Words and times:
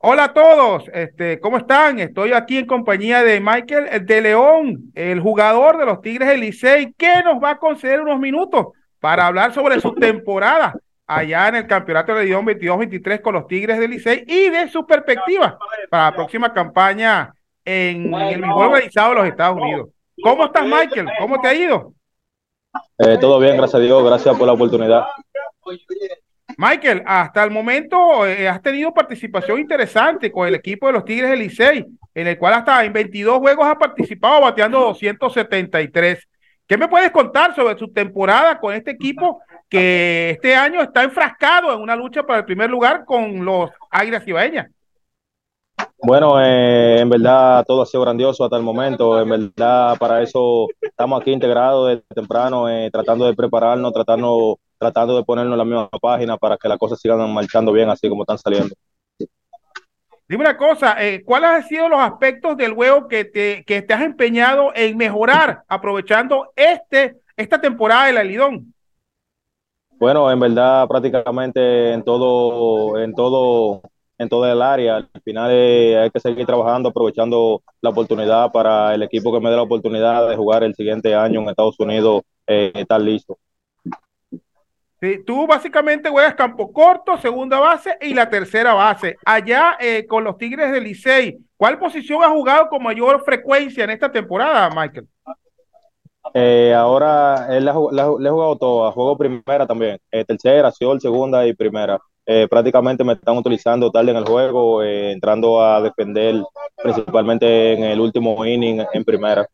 Hola 0.00 0.24
a 0.24 0.32
todos, 0.32 0.84
este, 0.94 1.40
¿cómo 1.40 1.56
están? 1.56 1.98
Estoy 1.98 2.32
aquí 2.32 2.56
en 2.56 2.66
compañía 2.66 3.24
de 3.24 3.40
Michael 3.40 4.06
de 4.06 4.20
León, 4.20 4.92
el 4.94 5.18
jugador 5.18 5.76
de 5.76 5.86
los 5.86 6.00
Tigres 6.00 6.28
del 6.28 6.40
Licey, 6.40 6.92
que 6.92 7.20
nos 7.24 7.42
va 7.42 7.50
a 7.50 7.58
conceder 7.58 8.00
unos 8.00 8.20
minutos 8.20 8.66
para 9.00 9.26
hablar 9.26 9.52
sobre 9.52 9.80
su 9.80 9.92
temporada 9.96 10.72
allá 11.04 11.48
en 11.48 11.56
el 11.56 11.66
Campeonato 11.66 12.14
de 12.14 12.26
León 12.26 12.46
22-23 12.46 13.20
con 13.20 13.34
los 13.34 13.48
Tigres 13.48 13.80
del 13.80 13.90
Licey 13.90 14.22
y 14.24 14.50
de 14.50 14.68
su 14.68 14.86
perspectiva 14.86 15.58
para 15.90 16.10
la 16.10 16.14
próxima 16.14 16.54
campaña 16.54 17.34
en, 17.64 18.14
el 18.14 18.40
mejor 18.40 18.66
organizado 18.66 19.10
de 19.10 19.14
los 19.16 19.26
Estados 19.26 19.60
Unidos. 19.60 19.88
¿Cómo 20.22 20.44
estás, 20.44 20.64
Michael? 20.64 21.08
¿Cómo 21.18 21.40
te 21.40 21.48
ha 21.48 21.54
ido? 21.54 21.92
Eh, 22.98 23.18
todo 23.20 23.40
bien, 23.40 23.56
gracias 23.56 23.80
a 23.80 23.84
Dios, 23.84 24.04
gracias 24.04 24.36
por 24.36 24.46
la 24.46 24.52
oportunidad. 24.52 25.06
Michael, 26.60 27.04
hasta 27.06 27.44
el 27.44 27.52
momento 27.52 28.26
eh, 28.26 28.48
has 28.48 28.60
tenido 28.60 28.92
participación 28.92 29.60
interesante 29.60 30.32
con 30.32 30.48
el 30.48 30.56
equipo 30.56 30.88
de 30.88 30.92
los 30.94 31.04
Tigres 31.04 31.30
del 31.30 31.38
Licey, 31.38 31.86
en 32.12 32.26
el 32.26 32.36
cual 32.36 32.54
hasta 32.54 32.84
en 32.84 32.92
22 32.92 33.38
juegos 33.38 33.64
ha 33.64 33.78
participado 33.78 34.40
bateando 34.40 34.80
273. 34.80 36.28
¿Qué 36.66 36.76
me 36.76 36.88
puedes 36.88 37.12
contar 37.12 37.54
sobre 37.54 37.78
su 37.78 37.92
temporada 37.92 38.58
con 38.58 38.74
este 38.74 38.90
equipo 38.90 39.40
que 39.68 40.30
este 40.30 40.56
año 40.56 40.80
está 40.80 41.04
enfrascado 41.04 41.72
en 41.72 41.80
una 41.80 41.94
lucha 41.94 42.24
para 42.24 42.40
el 42.40 42.44
primer 42.44 42.68
lugar 42.68 43.04
con 43.04 43.44
los 43.44 43.70
Águilas 43.88 44.26
Ibaeñas? 44.26 44.66
Bueno, 46.02 46.40
eh, 46.40 46.98
en 46.98 47.08
verdad 47.08 47.64
todo 47.68 47.82
ha 47.82 47.86
sido 47.86 48.02
grandioso 48.02 48.42
hasta 48.42 48.56
el 48.56 48.64
momento. 48.64 49.20
En 49.20 49.28
verdad, 49.28 49.96
para 49.96 50.22
eso 50.22 50.66
estamos 50.80 51.20
aquí 51.20 51.30
integrados 51.30 51.88
desde 51.88 52.02
temprano, 52.12 52.68
eh, 52.68 52.90
tratando 52.90 53.26
de 53.26 53.34
prepararnos, 53.34 53.92
tratando, 53.92 54.58
tratando 54.78 55.16
de 55.16 55.24
ponernos 55.24 55.52
en 55.52 55.58
la 55.58 55.64
misma 55.64 55.88
página 56.00 56.36
para 56.36 56.56
que 56.56 56.68
las 56.68 56.78
cosas 56.78 57.00
sigan 57.00 57.32
marchando 57.32 57.72
bien, 57.72 57.90
así 57.90 58.08
como 58.08 58.22
están 58.22 58.38
saliendo. 58.38 58.74
Dime 60.28 60.42
una 60.42 60.58
cosa, 60.58 61.02
eh, 61.02 61.24
¿cuáles 61.24 61.48
han 61.48 61.64
sido 61.64 61.88
los 61.88 62.00
aspectos 62.00 62.54
del 62.58 62.74
juego 62.74 63.08
que 63.08 63.24
te, 63.24 63.64
que 63.64 63.80
te 63.80 63.94
has 63.94 64.02
empeñado 64.02 64.72
en 64.74 64.94
mejorar 64.96 65.62
aprovechando 65.66 66.52
este, 66.54 67.16
esta 67.34 67.58
temporada 67.58 68.06
de 68.06 68.12
la 68.12 68.22
Lidón? 68.22 68.74
Bueno, 69.98 70.30
en 70.30 70.38
verdad 70.38 70.86
prácticamente 70.86 71.92
en 71.92 72.04
todo, 72.04 72.98
en 72.98 73.14
todo, 73.14 73.80
en 74.18 74.28
toda 74.28 74.52
el 74.52 74.60
área. 74.60 74.96
Al 74.96 75.22
final 75.24 75.50
eh, 75.50 75.98
hay 75.98 76.10
que 76.10 76.20
seguir 76.20 76.44
trabajando, 76.44 76.90
aprovechando 76.90 77.62
la 77.80 77.88
oportunidad 77.90 78.52
para 78.52 78.94
el 78.94 79.02
equipo 79.02 79.32
que 79.32 79.40
me 79.40 79.48
dé 79.48 79.56
la 79.56 79.62
oportunidad 79.62 80.28
de 80.28 80.36
jugar 80.36 80.62
el 80.62 80.74
siguiente 80.74 81.14
año 81.14 81.40
en 81.40 81.48
Estados 81.48 81.80
Unidos, 81.80 82.22
eh, 82.46 82.70
estar 82.74 83.00
listo. 83.00 83.38
Sí, 85.00 85.22
tú 85.24 85.46
básicamente 85.46 86.10
juegas 86.10 86.34
campo 86.34 86.72
corto, 86.72 87.16
segunda 87.18 87.60
base 87.60 87.96
y 88.00 88.14
la 88.14 88.28
tercera 88.28 88.74
base. 88.74 89.16
Allá 89.24 89.76
eh, 89.78 90.06
con 90.06 90.24
los 90.24 90.36
Tigres 90.36 90.72
del 90.72 90.84
Licey, 90.84 91.38
¿cuál 91.56 91.78
posición 91.78 92.22
has 92.24 92.30
jugado 92.30 92.68
con 92.68 92.82
mayor 92.82 93.22
frecuencia 93.24 93.84
en 93.84 93.90
esta 93.90 94.10
temporada, 94.10 94.68
Michael? 94.70 95.06
Eh, 96.34 96.74
ahora 96.74 97.46
él 97.50 97.64
le 97.64 97.70
ha 97.70 97.74
jugado 97.74 98.56
todas, 98.56 98.92
juego 98.92 99.16
primera 99.16 99.66
también, 99.66 99.98
eh, 100.10 100.24
tercera, 100.24 100.70
sol, 100.72 101.00
segunda 101.00 101.46
y 101.46 101.54
primera. 101.54 101.98
Eh, 102.30 102.46
prácticamente 102.46 103.02
me 103.04 103.14
están 103.14 103.38
utilizando 103.38 103.90
tarde 103.90 104.10
en 104.10 104.18
el 104.18 104.26
juego, 104.26 104.82
eh, 104.82 105.12
entrando 105.12 105.62
a 105.62 105.80
defender 105.80 106.42
principalmente 106.76 107.72
en 107.72 107.84
el 107.84 108.00
último 108.00 108.44
inning 108.44 108.84
en 108.92 109.04
primera. 109.04 109.48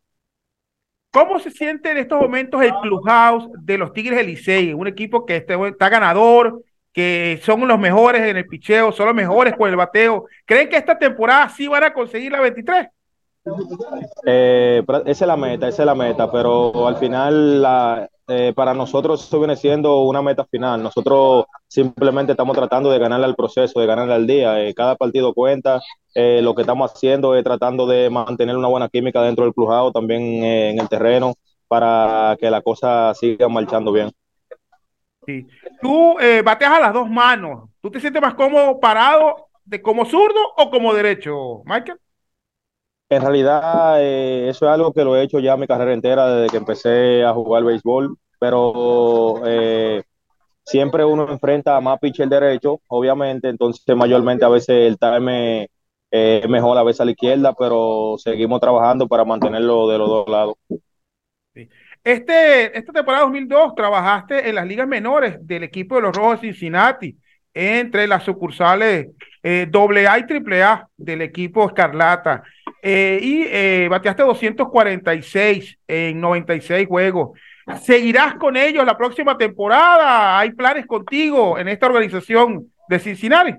¿Cómo 1.15 1.39
se 1.39 1.53
siente 1.53 1.93
en 1.93 1.99
estos 1.99 2.21
momentos 2.21 2.61
el 2.61 2.75
clubhouse 2.83 3.49
de 3.61 3.79
los 3.79 3.93
Tigres 3.93 4.19
del? 4.19 4.75
Un 4.75 4.89
equipo 4.89 5.25
que 5.25 5.37
está, 5.37 5.55
está 5.69 5.89
ganador, 5.89 6.65
que 6.93 7.39
son 7.45 7.69
los 7.69 7.79
mejores 7.79 8.23
en 8.23 8.37
el 8.37 8.49
picheo, 8.49 8.91
son 8.91 9.07
los 9.07 9.15
mejores 9.15 9.55
con 9.55 9.71
el 9.71 9.77
bateo. 9.77 10.27
¿Creen 10.45 10.69
que 10.69 10.77
esta 10.77 10.99
temporada 10.99 11.49
sí 11.51 11.69
van 11.69 11.85
a 11.85 11.95
conseguir 11.95 12.33
la 12.33 12.41
23? 12.41 12.89
Eh, 14.27 14.83
esa 15.07 15.25
es 15.25 15.29
la 15.29 15.37
meta, 15.37 15.69
esa 15.69 15.83
es 15.83 15.87
la 15.87 15.95
meta, 15.95 16.33
pero 16.33 16.89
al 16.89 16.97
final 16.97 17.63
la, 17.63 18.11
eh, 18.27 18.53
para 18.55 18.73
nosotros 18.73 19.23
eso 19.23 19.39
viene 19.39 19.57
siendo 19.57 20.03
una 20.03 20.23
meta 20.23 20.45
final. 20.45 20.83
Nosotros 20.83 21.45
simplemente 21.69 22.33
estamos 22.33 22.57
tratando 22.57 22.91
de 22.91 22.99
ganarle 22.99 23.27
al 23.27 23.35
proceso, 23.35 23.81
de 23.81 23.87
ganarle 23.87 24.15
al 24.15 24.27
día. 24.27 24.61
Eh, 24.63 24.75
cada 24.75 24.97
partido 24.97 25.35
cuenta. 25.35 25.81
Eh, 26.15 26.41
lo 26.43 26.55
que 26.55 26.63
estamos 26.63 26.93
haciendo 26.93 27.35
es 27.35 27.45
tratando 27.45 27.87
de 27.87 28.09
mantener 28.09 28.57
una 28.57 28.69
buena 28.69 28.89
química 28.89 29.21
dentro 29.23 29.45
del 29.45 29.53
clubhouse, 29.53 29.93
también 29.93 30.23
eh, 30.23 30.71
en 30.71 30.81
el 30.81 30.89
terreno, 30.89 31.35
para 31.69 32.37
que 32.41 32.51
la 32.51 32.63
cosa 32.63 33.13
siga 33.15 33.49
marchando 33.49 33.93
bien. 33.93 34.11
Sí. 35.27 35.47
Tú 35.81 36.17
bateas 36.45 36.73
a 36.73 36.81
las 36.81 36.93
dos 36.93 37.09
manos. 37.09 37.69
¿Tú 37.81 37.91
te 37.91 38.01
sientes 38.01 38.23
más 38.23 38.35
cómodo 38.35 38.79
parado 38.79 39.49
de 39.65 39.81
como 39.83 40.05
zurdo 40.05 40.41
o 40.57 40.71
como 40.71 40.95
derecho, 40.95 41.63
Michael? 41.65 41.99
En 43.09 43.21
realidad, 43.21 44.03
eh, 44.03 44.49
eso 44.49 44.67
es 44.67 44.73
algo 44.73 44.93
que 44.93 45.05
lo 45.05 45.17
he 45.17 45.23
hecho 45.23 45.39
ya 45.39 45.57
mi 45.57 45.67
carrera 45.67 45.93
entera 45.93 46.27
desde 46.29 46.51
que 46.51 46.57
empecé 46.57 47.23
a 47.25 47.33
jugar 47.33 47.63
béisbol, 47.63 48.17
pero 48.39 49.43
eh, 49.47 50.03
siempre 50.65 51.05
uno 51.05 51.31
enfrenta 51.31 51.77
a 51.77 51.81
más 51.81 51.99
pitcher 52.01 52.29
derecho, 52.29 52.81
obviamente, 52.89 53.49
entonces 53.49 53.95
mayormente 53.95 54.45
a 54.45 54.49
veces 54.49 54.89
el 54.89 54.99
time 54.99 55.69
eh, 56.11 56.41
es 56.43 56.49
mejor 56.49 56.79
a 56.79 56.83
veces 56.83 57.03
a 57.03 57.05
la 57.05 57.11
izquierda, 57.11 57.55
pero 57.59 58.17
seguimos 58.19 58.61
trabajando 58.61 59.07
para 59.07 59.25
mantenerlo 59.25 59.89
de 59.89 59.99
los 59.99 60.09
dos 60.09 60.29
lados. 60.29 60.55
Sí. 61.55 61.69
Este, 62.03 62.77
esta 62.77 62.93
temporada 62.93 63.25
2002 63.25 63.75
trabajaste 63.75 64.49
en 64.49 64.57
las 64.57 64.67
ligas 64.67 64.87
menores 64.87 65.39
del 65.41 65.63
equipo 65.63 65.97
de 65.97 66.03
los 66.03 66.17
Rojos 66.17 66.41
de 66.41 66.49
Cincinnati, 66.49 67.17
entre 67.55 68.07
las 68.07 68.25
sucursales 68.25 69.09
eh, 69.43 69.71
AA 69.73 70.19
y 70.19 70.25
AAA 70.33 70.89
del 70.97 71.23
equipo 71.23 71.67
Escarlata. 71.67 72.43
Eh, 72.87 73.19
y 73.23 73.43
eh, 73.49 73.89
bateaste 73.89 74.23
246 74.25 75.79
en 75.89 76.21
96 76.21 76.87
juegos. 76.87 77.31
¿Seguirás 77.81 78.35
con 78.35 78.59
ellos 78.59 78.85
la 78.85 78.95
próxima 78.95 79.39
temporada? 79.39 80.39
¿Hay 80.39 80.53
planes 80.53 80.87
contigo 80.87 81.59
en 81.59 81.69
esta 81.69 81.87
organización 81.87 82.71
de 82.87 82.99
Cincinnati? 82.99 83.55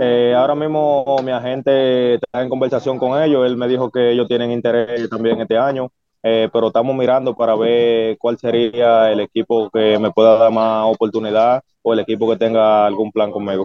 Eh, 0.00 0.34
ahora 0.36 0.56
mismo 0.56 1.16
mi 1.22 1.30
agente 1.30 2.14
está 2.14 2.42
en 2.42 2.48
conversación 2.48 2.98
con 2.98 3.22
ellos. 3.22 3.46
Él 3.46 3.56
me 3.56 3.68
dijo 3.68 3.88
que 3.92 4.10
ellos 4.10 4.26
tienen 4.26 4.50
interés 4.50 5.08
también 5.08 5.40
este 5.40 5.56
año, 5.56 5.92
pero 6.20 6.66
estamos 6.66 6.96
mirando 6.96 7.36
para 7.36 7.54
ver 7.54 8.18
cuál 8.18 8.36
sería 8.36 9.12
el 9.12 9.20
equipo 9.20 9.70
que 9.70 9.96
me 10.00 10.10
pueda 10.10 10.38
dar 10.38 10.50
más 10.50 10.86
oportunidad 10.86 11.62
o 11.82 11.92
el 11.92 12.00
equipo 12.00 12.28
que 12.28 12.36
tenga 12.36 12.84
algún 12.84 13.12
plan 13.12 13.30
conmigo. 13.30 13.64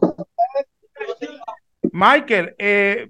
Michael, 1.92 2.54
eh, 2.60 3.10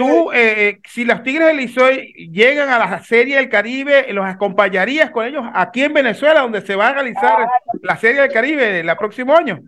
tú, 0.00 0.32
eh, 0.32 0.80
si 0.88 1.04
los 1.04 1.22
Tigres 1.22 1.48
del 1.48 1.58
Licey 1.58 2.14
llegan 2.32 2.70
a 2.70 2.78
la 2.78 3.02
Serie 3.02 3.36
del 3.36 3.50
Caribe, 3.50 4.10
¿los 4.14 4.24
acompañarías 4.24 5.10
con 5.10 5.26
ellos 5.26 5.44
aquí 5.52 5.82
en 5.82 5.92
Venezuela, 5.92 6.40
donde 6.40 6.62
se 6.62 6.74
va 6.74 6.88
a 6.88 6.94
realizar 6.94 7.46
la 7.82 7.98
Serie 7.98 8.22
del 8.22 8.32
Caribe 8.32 8.80
el 8.80 8.96
próximo 8.96 9.36
año? 9.36 9.60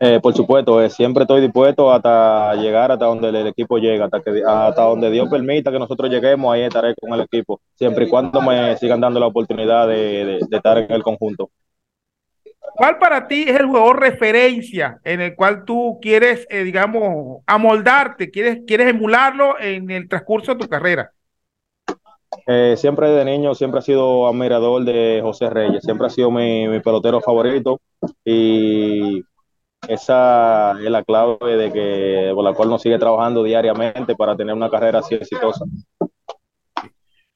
Eh, 0.00 0.18
por 0.22 0.32
supuesto, 0.32 0.80
eh, 0.82 0.88
siempre 0.88 1.24
estoy 1.24 1.42
dispuesto 1.42 1.92
hasta 1.92 2.54
llegar 2.54 2.90
hasta 2.90 3.04
donde 3.04 3.28
el 3.28 3.48
equipo 3.48 3.76
llega, 3.76 4.06
hasta, 4.06 4.22
que, 4.22 4.42
hasta 4.46 4.82
donde 4.82 5.10
Dios 5.10 5.28
permita 5.28 5.70
que 5.70 5.78
nosotros 5.78 6.08
lleguemos, 6.08 6.54
ahí 6.54 6.62
estaré 6.62 6.94
con 6.94 7.12
el 7.12 7.20
equipo, 7.20 7.60
siempre 7.74 8.06
y 8.06 8.08
cuando 8.08 8.40
me 8.40 8.78
sigan 8.78 9.00
dando 9.00 9.20
la 9.20 9.26
oportunidad 9.26 9.88
de, 9.88 10.24
de, 10.24 10.38
de 10.48 10.56
estar 10.56 10.78
en 10.78 10.90
el 10.90 11.02
conjunto. 11.02 11.50
¿Cuál 12.74 12.98
para 12.98 13.26
ti 13.26 13.44
es 13.48 13.58
el 13.58 13.66
jugador 13.66 14.00
referencia 14.00 14.98
en 15.04 15.20
el 15.20 15.34
cual 15.34 15.64
tú 15.64 15.98
quieres, 16.00 16.46
eh, 16.50 16.62
digamos, 16.62 17.42
amoldarte, 17.46 18.30
quieres, 18.30 18.60
quieres 18.66 18.88
emularlo 18.88 19.58
en 19.60 19.90
el 19.90 20.08
transcurso 20.08 20.54
de 20.54 20.60
tu 20.60 20.68
carrera? 20.68 21.10
Eh, 22.46 22.74
siempre 22.76 23.10
de 23.10 23.24
niño, 23.24 23.54
siempre 23.54 23.78
ha 23.78 23.82
sido 23.82 24.26
admirador 24.28 24.84
de 24.84 25.20
José 25.22 25.50
Reyes, 25.50 25.82
siempre 25.82 26.06
ha 26.06 26.10
sido 26.10 26.30
mi, 26.30 26.68
mi 26.68 26.80
pelotero 26.80 27.20
favorito 27.20 27.80
y 28.24 29.22
esa 29.86 30.72
es 30.72 30.90
la 30.90 31.02
clave 31.04 31.56
de 31.56 31.72
que 31.72 32.32
por 32.34 32.44
la 32.44 32.52
cual 32.52 32.68
nos 32.68 32.82
sigue 32.82 32.98
trabajando 32.98 33.42
diariamente 33.42 34.16
para 34.16 34.36
tener 34.36 34.54
una 34.54 34.70
carrera 34.70 34.98
así 34.98 35.14
exitosa. 35.14 35.64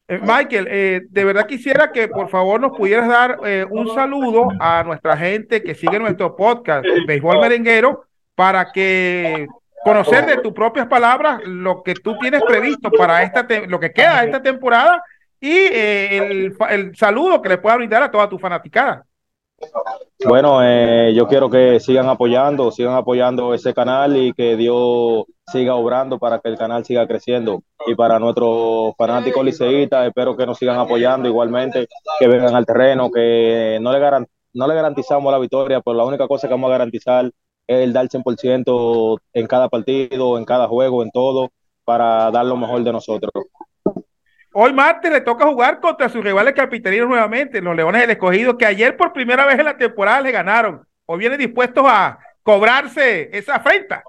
Eh, 0.09 0.19
Michael, 0.21 0.67
eh, 0.69 1.01
de 1.09 1.25
verdad 1.25 1.47
quisiera 1.47 1.93
que 1.93 2.09
por 2.09 2.29
favor 2.29 2.61
nos 2.61 2.77
pudieras 2.77 3.09
dar 3.09 3.39
eh, 3.45 3.65
un 3.71 3.95
saludo 3.95 4.49
a 4.59 4.83
nuestra 4.85 5.17
gente 5.17 5.63
que 5.63 5.75
sigue 5.75 5.99
nuestro 5.99 6.37
podcast, 6.37 6.85
Béisbol 7.07 7.41
Merenguero, 7.41 8.05
para 8.35 8.73
que 8.73 9.47
conocer 9.85 10.27
de 10.27 10.39
tus 10.39 10.53
propias 10.53 10.87
palabras 10.87 11.41
lo 11.45 11.83
que 11.83 11.95
tú 11.95 12.19
tienes 12.19 12.43
previsto 12.43 12.91
para 12.91 13.23
esta 13.23 13.47
lo 13.67 13.81
que 13.81 13.93
queda 13.93 14.25
esta 14.25 14.43
temporada 14.43 15.03
y 15.41 15.51
el, 15.51 16.57
el, 16.71 16.97
saludo 16.97 17.43
que 17.43 17.49
le 17.49 17.59
pueda 17.59 17.77
brindar 17.77 18.03
a 18.03 18.11
toda 18.11 18.29
tu 18.29 18.39
fanaticada. 18.39 19.05
Bueno, 20.25 20.63
eh, 20.63 21.13
yo 21.15 21.27
quiero 21.27 21.51
que 21.51 21.81
sigan 21.81 22.09
apoyando, 22.09 22.71
sigan 22.71 22.95
apoyando 22.95 23.55
ese 23.55 23.75
canal 23.75 24.17
y 24.17 24.33
que 24.33 24.57
Dios 24.57 25.25
siga 25.51 25.75
obrando 25.75 26.19
para 26.19 26.39
que 26.39 26.49
el 26.49 26.57
canal 26.57 26.85
siga 26.85 27.07
creciendo. 27.07 27.63
Y 27.87 27.95
para 27.95 28.19
nuestros 28.19 28.95
fanáticos 28.97 29.45
liceístas, 29.45 30.07
espero 30.07 30.37
que 30.37 30.47
nos 30.47 30.59
sigan 30.59 30.79
apoyando 30.79 31.29
igualmente, 31.29 31.89
que 32.21 32.29
vengan 32.29 32.55
al 32.55 32.67
terreno, 32.67 33.11
que 33.11 33.79
no 33.81 33.93
le, 33.93 33.99
garan, 33.99 34.27
no 34.53 34.69
le 34.69 34.75
garantizamos 34.75 35.33
la 35.33 35.39
victoria, 35.39 35.81
pero 35.81 35.97
la 35.97 36.05
única 36.05 36.29
cosa 36.29 36.47
que 36.47 36.55
vamos 36.55 36.69
a 36.69 36.73
garantizar 36.73 37.27
es 37.67 37.85
el 37.85 37.93
dar 37.93 38.09
100% 38.09 39.19
en 39.33 39.47
cada 39.47 39.69
partido, 39.69 40.39
en 40.39 40.45
cada 40.45 40.69
juego, 40.69 41.03
en 41.03 41.11
todo, 41.11 41.51
para 41.85 42.31
dar 42.31 42.47
lo 42.47 42.57
mejor 42.57 42.85
de 42.85 42.93
nosotros. 42.93 43.33
Hoy 44.55 44.73
martes 44.73 45.11
le 45.11 45.23
toca 45.23 45.47
jugar 45.47 45.81
contra 45.81 46.11
sus 46.11 46.23
rivales 46.23 46.53
capitalinos 46.55 47.09
nuevamente, 47.09 47.63
los 47.63 47.75
Leones 47.75 48.03
del 48.03 48.11
Escogido, 48.11 48.59
que 48.59 48.67
ayer 48.67 48.97
por 48.97 49.13
primera 49.13 49.47
vez 49.47 49.59
en 49.59 49.65
la 49.65 49.79
temporada 49.79 50.21
le 50.21 50.31
ganaron. 50.31 50.87
¿O 51.07 51.17
vienen 51.17 51.39
dispuestos 51.39 51.85
a 51.87 52.19
cobrarse 52.43 53.31
esa 53.37 53.57
afrenta? 53.57 54.05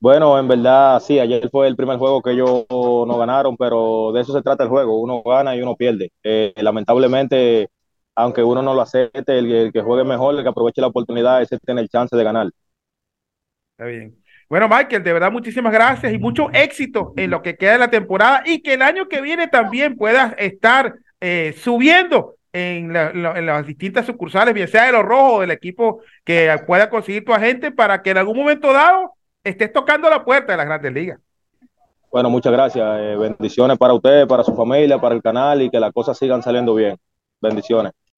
Bueno, 0.00 0.38
en 0.38 0.46
verdad, 0.46 1.00
sí, 1.00 1.18
ayer 1.18 1.50
fue 1.50 1.66
el 1.66 1.74
primer 1.74 1.98
juego 1.98 2.22
que 2.22 2.30
ellos 2.30 2.64
no 2.70 3.18
ganaron, 3.18 3.56
pero 3.56 4.12
de 4.12 4.20
eso 4.20 4.32
se 4.32 4.42
trata 4.42 4.62
el 4.62 4.70
juego, 4.70 5.00
uno 5.00 5.22
gana 5.24 5.56
y 5.56 5.62
uno 5.62 5.74
pierde. 5.74 6.12
Eh, 6.22 6.52
lamentablemente, 6.56 7.68
aunque 8.14 8.44
uno 8.44 8.62
no 8.62 8.74
lo 8.74 8.82
acepte, 8.82 9.36
el, 9.36 9.50
el, 9.50 9.72
que 9.72 9.82
juegue 9.82 10.04
mejor, 10.04 10.36
el 10.36 10.44
que 10.44 10.50
aproveche 10.50 10.80
la 10.80 10.86
oportunidad, 10.86 11.42
ese 11.42 11.58
tiene 11.58 11.80
el 11.80 11.88
chance 11.88 12.16
de 12.16 12.22
ganar. 12.22 12.48
Está 13.72 13.86
bien. 13.86 14.16
Bueno, 14.48 14.66
Michael, 14.68 15.02
de 15.02 15.12
verdad 15.12 15.30
muchísimas 15.30 15.72
gracias 15.72 16.12
y 16.12 16.18
mucho 16.18 16.50
éxito 16.52 17.12
en 17.16 17.30
lo 17.30 17.42
que 17.42 17.56
queda 17.56 17.72
de 17.72 17.78
la 17.78 17.90
temporada 17.90 18.42
y 18.46 18.62
que 18.62 18.74
el 18.74 18.82
año 18.82 19.06
que 19.08 19.20
viene 19.20 19.46
también 19.46 19.96
puedas 19.96 20.34
estar 20.38 20.94
eh, 21.20 21.54
subiendo 21.58 22.36
en, 22.52 22.92
la, 22.92 23.10
en, 23.10 23.44
las 23.44 23.66
distintas 23.66 24.06
sucursales, 24.06 24.54
bien 24.54 24.68
sea 24.68 24.86
de 24.86 24.92
los 24.92 25.04
rojos, 25.04 25.42
del 25.42 25.50
equipo 25.50 26.00
que 26.24 26.54
pueda 26.66 26.88
conseguir 26.88 27.26
tu 27.26 27.34
agente 27.34 27.72
para 27.72 28.02
que 28.02 28.10
en 28.10 28.18
algún 28.18 28.38
momento 28.38 28.72
dado 28.72 29.12
estés 29.44 29.70
tocando 29.70 30.08
la 30.08 30.24
puerta 30.24 30.52
de 30.52 30.56
las 30.56 30.66
grandes 30.66 30.92
ligas. 30.92 31.18
Bueno, 32.10 32.30
muchas 32.30 32.52
gracias. 32.52 32.86
Eh, 33.00 33.16
bendiciones 33.16 33.76
para 33.76 33.92
usted, 33.92 34.26
para 34.26 34.42
su 34.42 34.54
familia, 34.56 34.98
para 34.98 35.14
el 35.14 35.22
canal 35.22 35.60
y 35.60 35.70
que 35.70 35.78
las 35.78 35.92
cosas 35.92 36.16
sigan 36.16 36.42
saliendo 36.42 36.74
bien. 36.74 36.96
Bendiciones. 37.40 37.92